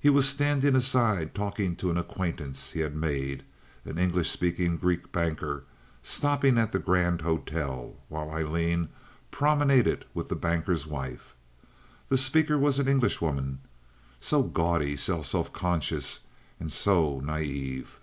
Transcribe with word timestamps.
He 0.00 0.08
was 0.08 0.26
standing 0.26 0.74
aside 0.74 1.34
talking 1.34 1.76
to 1.76 1.90
an 1.90 1.98
acquaintance 1.98 2.70
he 2.70 2.80
had 2.80 2.96
made—an 2.96 3.98
English 3.98 4.30
speaking 4.30 4.78
Greek 4.78 5.12
banker 5.12 5.64
stopping 6.02 6.56
at 6.56 6.72
the 6.72 6.78
Grand 6.78 7.20
Hotel—while 7.20 8.30
Aileen 8.30 8.88
promenaded 9.30 10.06
with 10.14 10.30
the 10.30 10.36
banker's 10.36 10.86
wife. 10.86 11.34
The 12.08 12.16
speaker 12.16 12.56
was 12.56 12.78
an 12.78 12.88
Englishwoman. 12.88 13.58
"So 14.20 14.42
gaudy, 14.42 14.96
so 14.96 15.20
self 15.20 15.52
conscious, 15.52 16.20
and 16.58 16.72
so 16.72 17.20
naive!" 17.20 17.98